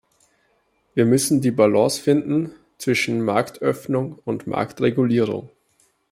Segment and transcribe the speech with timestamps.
[0.95, 5.51] Wir müssen die Balance finden zwischen Marktöffnung und Marktregulierung.